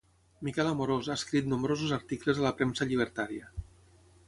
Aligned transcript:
Miquel 0.45 0.69
Amorós 0.69 1.09
ha 1.11 1.17
escrit 1.21 1.51
nombrosos 1.51 1.93
articles 1.99 2.41
a 2.41 2.45
la 2.47 2.55
premsa 2.63 2.91
llibertària. 2.93 3.55